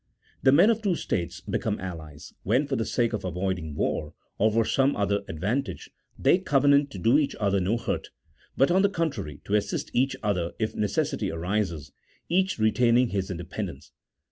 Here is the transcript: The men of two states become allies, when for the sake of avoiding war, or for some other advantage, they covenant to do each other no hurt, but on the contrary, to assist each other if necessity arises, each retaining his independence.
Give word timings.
The 0.41 0.51
men 0.51 0.71
of 0.71 0.81
two 0.81 0.95
states 0.95 1.41
become 1.41 1.79
allies, 1.79 2.33
when 2.41 2.65
for 2.65 2.75
the 2.75 2.87
sake 2.87 3.13
of 3.13 3.23
avoiding 3.23 3.75
war, 3.75 4.15
or 4.39 4.51
for 4.51 4.65
some 4.65 4.95
other 4.95 5.21
advantage, 5.27 5.91
they 6.17 6.39
covenant 6.39 6.89
to 6.89 6.97
do 6.97 7.19
each 7.19 7.35
other 7.35 7.59
no 7.59 7.77
hurt, 7.77 8.09
but 8.57 8.71
on 8.71 8.81
the 8.81 8.89
contrary, 8.89 9.41
to 9.45 9.53
assist 9.53 9.91
each 9.93 10.15
other 10.23 10.53
if 10.57 10.73
necessity 10.75 11.29
arises, 11.29 11.91
each 12.29 12.57
retaining 12.57 13.09
his 13.09 13.29
independence. 13.29 13.91